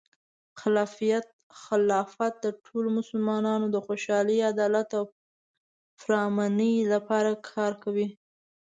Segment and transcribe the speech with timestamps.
[1.75, 5.03] خلافت د ټولو مسلمانانو د خوشحالۍ، عدالت، او
[6.01, 8.07] پرامنۍ لپاره کار کوي.